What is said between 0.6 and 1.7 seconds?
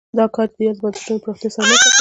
یادو بنسټونو پراختیا سره